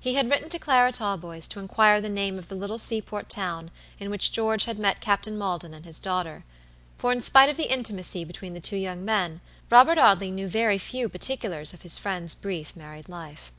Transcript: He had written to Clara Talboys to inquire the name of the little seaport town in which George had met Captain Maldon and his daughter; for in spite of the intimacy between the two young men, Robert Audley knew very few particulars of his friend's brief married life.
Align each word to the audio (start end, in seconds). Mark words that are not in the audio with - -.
He 0.00 0.14
had 0.14 0.28
written 0.28 0.48
to 0.48 0.58
Clara 0.58 0.90
Talboys 0.90 1.46
to 1.46 1.60
inquire 1.60 2.00
the 2.00 2.08
name 2.08 2.40
of 2.40 2.48
the 2.48 2.56
little 2.56 2.76
seaport 2.76 3.28
town 3.28 3.70
in 4.00 4.10
which 4.10 4.32
George 4.32 4.64
had 4.64 4.80
met 4.80 5.00
Captain 5.00 5.38
Maldon 5.38 5.72
and 5.72 5.84
his 5.84 6.00
daughter; 6.00 6.42
for 6.98 7.12
in 7.12 7.20
spite 7.20 7.48
of 7.48 7.56
the 7.56 7.72
intimacy 7.72 8.24
between 8.24 8.54
the 8.54 8.58
two 8.60 8.76
young 8.76 9.04
men, 9.04 9.40
Robert 9.70 9.96
Audley 9.96 10.32
knew 10.32 10.48
very 10.48 10.76
few 10.76 11.08
particulars 11.08 11.72
of 11.72 11.82
his 11.82 11.98
friend's 12.00 12.34
brief 12.34 12.74
married 12.74 13.08
life. 13.08 13.52